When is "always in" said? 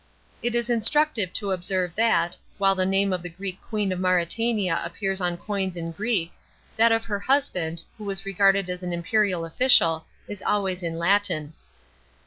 10.41-10.97